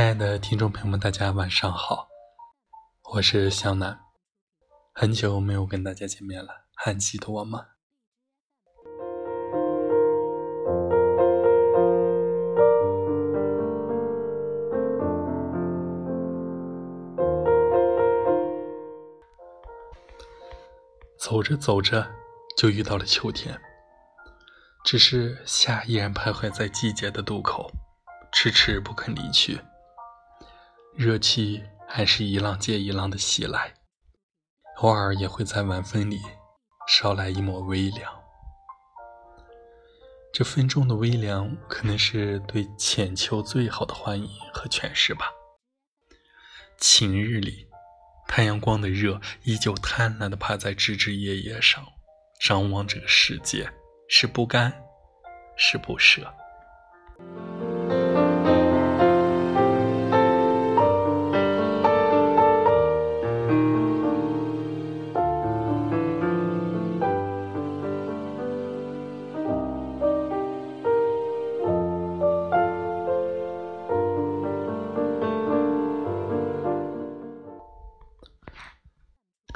[0.00, 2.08] 亲爱的听众朋友们，大家晚上好，
[3.12, 4.00] 我是向南，
[4.94, 7.66] 很久没有跟大家见面了，还记得我吗？
[21.18, 22.10] 走着走着，
[22.56, 23.60] 就遇到了秋天，
[24.82, 27.70] 只是夏依然徘徊在季节的渡口，
[28.32, 29.60] 迟迟不肯离去。
[30.94, 33.74] 热气还是一浪接一浪的袭来，
[34.78, 36.20] 偶尔也会在晚风里
[36.86, 38.12] 捎来一抹微凉。
[40.32, 45.32] 这风中的微凉，可能是对浅秋最好的欢迎和诠释吧。
[46.78, 47.66] 晴日里，
[48.26, 51.84] 太阳光的热依旧贪婪地趴在枝枝叶叶上，
[52.40, 53.72] 张望这个世界，
[54.08, 54.72] 是不甘，
[55.56, 56.32] 是不舍。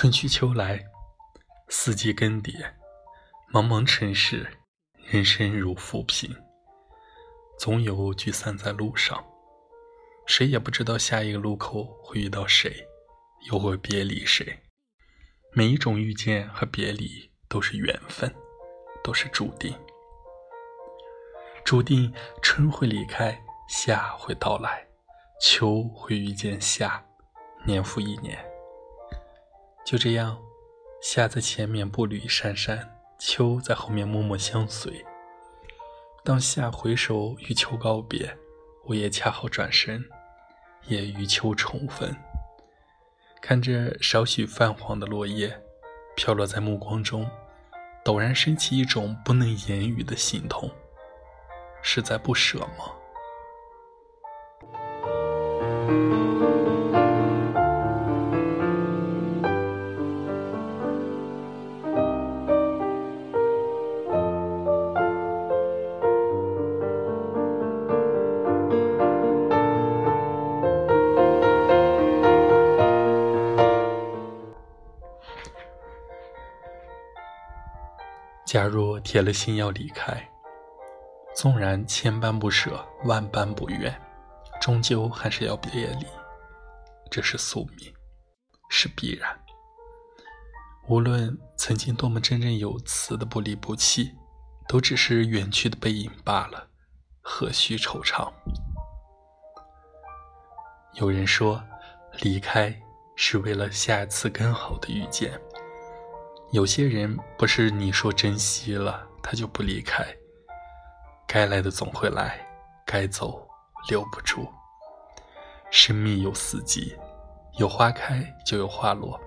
[0.00, 0.80] 春去秋来，
[1.68, 2.54] 四季更迭，
[3.52, 4.46] 茫茫尘世，
[5.08, 6.32] 人生如浮萍，
[7.58, 9.26] 总有聚散在路上，
[10.24, 12.86] 谁也不知道下一个路口会遇到谁，
[13.50, 14.60] 又会别离谁。
[15.52, 18.32] 每一种遇见和别离都是缘分，
[19.02, 19.76] 都是注定，
[21.64, 23.36] 注定春会离开，
[23.68, 24.86] 夏会到来，
[25.42, 27.04] 秋会遇见夏，
[27.66, 28.38] 年复一年。
[29.88, 30.38] 就这样，
[31.00, 32.78] 夏在前面步履姗姗，
[33.18, 35.02] 秋在后面默默相随。
[36.22, 38.36] 当夏回首与秋告别，
[38.84, 40.04] 我也恰好转身，
[40.88, 42.14] 也与秋重逢。
[43.40, 45.58] 看着少许泛黄的落叶
[46.14, 47.26] 飘落在目光中，
[48.04, 50.70] 陡然升起一种不能言语的心痛，
[51.80, 52.92] 是在不舍吗？
[78.48, 80.26] 假若铁了心要离开，
[81.36, 83.94] 纵然千般不舍，万般不愿，
[84.58, 85.70] 终究还是要别
[86.00, 86.06] 离。
[87.10, 87.92] 这是宿命，
[88.70, 89.38] 是必然。
[90.88, 94.14] 无论曾经多么振振有词的不离不弃，
[94.66, 96.68] 都只是远去的背影罢了，
[97.20, 98.32] 何须惆怅？
[100.94, 101.62] 有人说，
[102.22, 102.74] 离开
[103.14, 105.38] 是为了下次更好的遇见。
[106.50, 110.02] 有些人不是你说珍惜了，他就不离开。
[111.26, 112.40] 该来的总会来，
[112.86, 113.46] 该走
[113.90, 114.48] 留不住。
[115.70, 116.96] 生命有四季，
[117.58, 119.20] 有花开就有花落，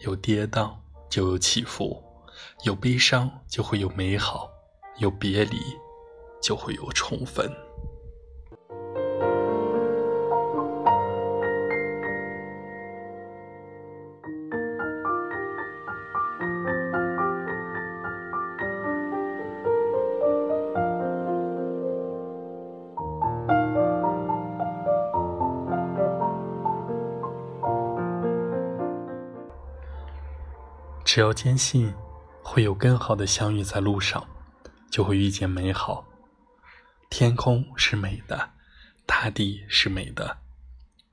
[0.00, 0.74] 有跌宕
[1.08, 2.02] 就有起伏，
[2.64, 4.50] 有悲伤就会有美好，
[4.96, 5.60] 有别离
[6.42, 7.48] 就会有重逢。
[31.18, 31.92] 只要坚信
[32.44, 34.24] 会有更好的相遇在路上，
[34.88, 36.06] 就会遇见美好。
[37.10, 38.50] 天空是美的，
[39.04, 40.38] 大地是美的，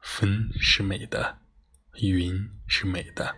[0.01, 1.39] 风是美的，
[1.93, 3.35] 云是美的，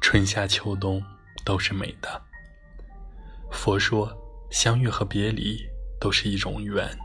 [0.00, 1.00] 春夏秋冬
[1.44, 2.20] 都是美的。
[3.52, 4.12] 佛说，
[4.50, 5.60] 相遇和别离
[6.00, 6.98] 都是一种缘，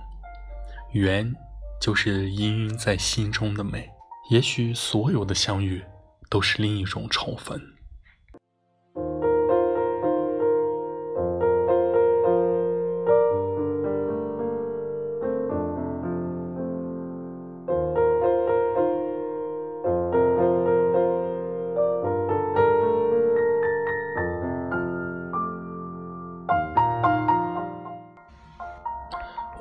[0.93, 1.31] 缘
[1.79, 3.87] 就是氤氲在心中的美。
[4.31, 5.85] 也许所有的相遇
[6.27, 7.61] 都是另一种重逢。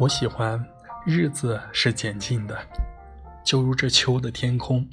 [0.02, 0.60] 我喜欢
[1.06, 2.58] 日子是简静的，
[3.44, 4.84] 就如这秋的天空，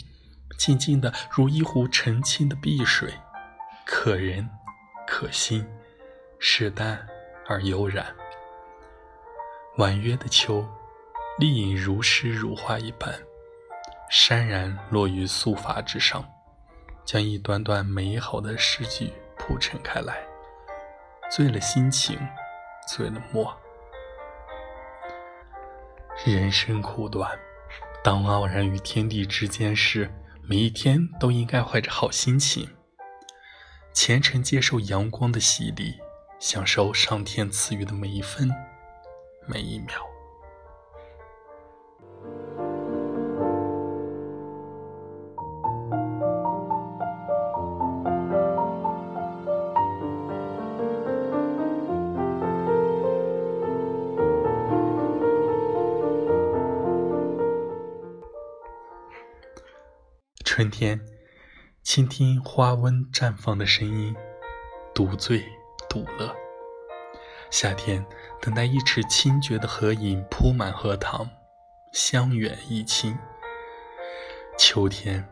[0.56, 3.12] 静静的如一湖澄清的碧水，
[3.88, 4.48] 可人
[5.08, 5.68] 可心，
[6.38, 7.08] 适淡
[7.48, 8.06] 而悠然。
[9.78, 10.64] 婉约的秋，
[11.40, 13.12] 丽影如诗如画一般，
[14.12, 16.24] 潸然落于素发之上，
[17.04, 20.20] 将一段段美好的诗句铺陈开来，
[21.32, 22.16] 醉了心情，
[22.88, 23.52] 醉了墨。
[26.26, 27.32] 人生苦短，
[28.04, 30.12] 当傲然于天地之间时，
[30.44, 32.68] 每一天都应该怀着好心情，
[33.94, 35.96] 虔诚接受阳光的洗礼，
[36.38, 38.52] 享受上天赐予的每一分
[39.48, 39.96] 每一秒。
[60.60, 61.00] 春天，
[61.84, 64.14] 倾听花温绽放的声音，
[64.94, 65.46] 独醉
[65.90, 66.36] 独乐；
[67.50, 68.06] 夏天，
[68.42, 71.30] 等待一池清绝的荷影铺满荷塘，
[71.94, 73.14] 香远益清；
[74.58, 75.26] 秋天，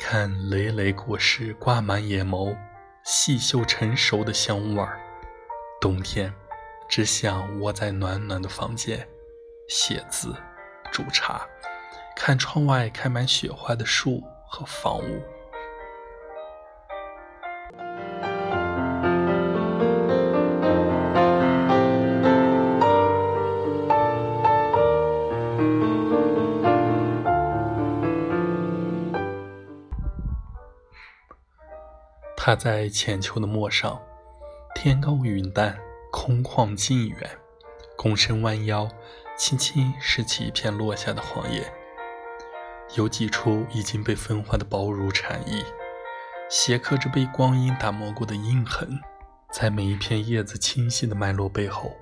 [0.00, 2.58] 看累累果实挂满眼眸，
[3.04, 4.98] 细嗅成熟的香味儿；
[5.80, 6.34] 冬天，
[6.88, 9.06] 只想窝在暖暖的房间，
[9.68, 10.34] 写字、
[10.90, 11.46] 煮茶，
[12.16, 14.20] 看窗外开满雪花的树。
[14.54, 15.20] 和房屋。
[32.36, 34.00] 他在浅秋的陌上，
[34.76, 35.76] 天高云淡，
[36.12, 37.18] 空旷近远，
[37.96, 38.88] 躬身弯腰，
[39.36, 41.72] 轻轻拾起一片落下的黄叶。
[42.96, 45.64] 有几处已经被风化的薄如蝉翼，
[46.48, 49.00] 斜刻着被光阴打磨过的印痕，
[49.50, 51.96] 在每一片叶子清晰的脉络背后，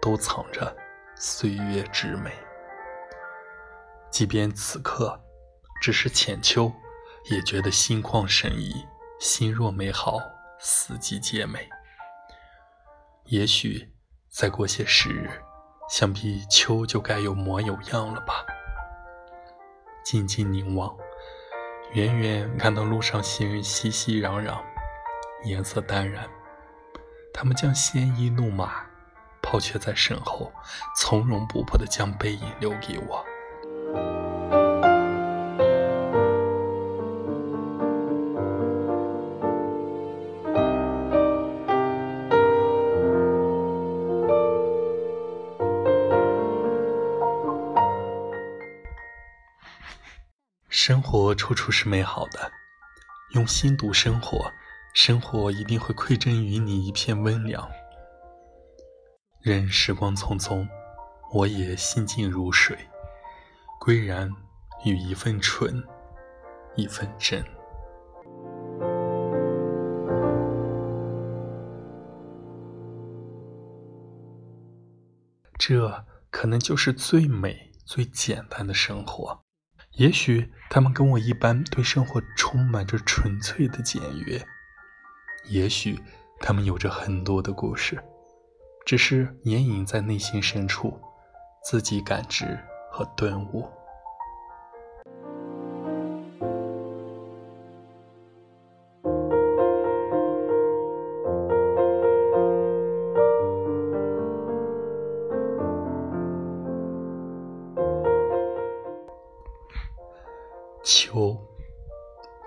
[0.00, 0.74] 都藏着
[1.16, 2.32] 岁月之美。
[4.10, 5.20] 即便此刻
[5.82, 6.72] 只是浅秋，
[7.30, 8.86] 也觉得心旷神怡，
[9.18, 10.18] 心若美好，
[10.58, 11.68] 四季皆美。
[13.26, 13.92] 也许
[14.28, 15.30] 再过些时日，
[15.90, 18.46] 想必秋就该有模有样了吧。
[20.02, 20.96] 静静凝望，
[21.92, 24.58] 远远看到路上行人熙熙攘攘，
[25.44, 26.28] 颜色淡然。
[27.32, 28.84] 他们将鲜衣怒马
[29.40, 30.52] 抛却在身后，
[30.96, 33.24] 从容不迫地将背影留给我。
[50.90, 52.50] 生活处处是美好的，
[53.34, 54.50] 用心读生活，
[54.92, 57.70] 生活一定会馈赠于你一片温凉。
[59.40, 60.66] 任时光匆匆，
[61.32, 62.76] 我也心静如水，
[63.78, 64.28] 归然
[64.84, 65.80] 与一份纯，
[66.74, 67.40] 一份真。
[75.56, 79.40] 这可能就是最美、最简单的生活。
[80.00, 84.42] 也许他们跟我一般，对生活充满着纯粹的简约。
[85.44, 86.00] 也许
[86.40, 88.02] 他们有着很多的故事，
[88.86, 90.98] 只是掩隐在内心深处，
[91.62, 92.58] 自己感知
[92.90, 93.68] 和顿悟。
[110.82, 111.36] 秋，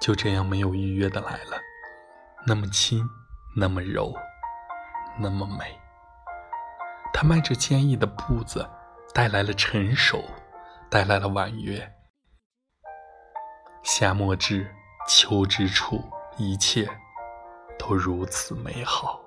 [0.02, 1.58] 就这样没有预约的来了，
[2.46, 3.08] 那么轻，
[3.56, 4.14] 那么柔，
[5.20, 5.80] 那么美。
[7.14, 8.68] 它迈着坚毅的步子，
[9.14, 10.24] 带来了成熟，
[10.90, 11.94] 带来了婉约。
[13.84, 14.74] 夏末至，
[15.08, 16.04] 秋之初，
[16.38, 16.90] 一切
[17.78, 19.23] 都如此美好。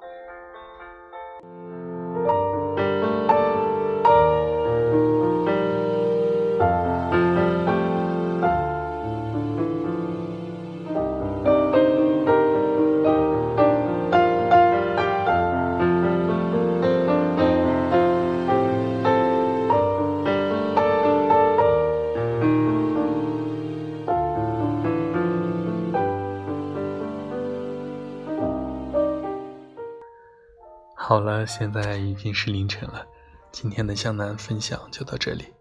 [31.08, 33.06] 好了，现在已经是凌晨了，
[33.52, 35.54] 今天的向南分享就到这里。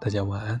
[0.00, 0.60] 大家晚安。